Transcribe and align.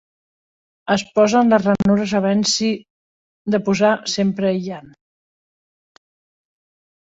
Es 0.93 1.01
posa 1.17 1.41
en 1.43 1.53
les 1.55 1.67
ranures 1.67 2.13
havent-s'hi 2.19 2.69
de 3.57 3.61
posar 3.69 3.93
sempre 4.15 4.49
aïllants. 4.53 6.03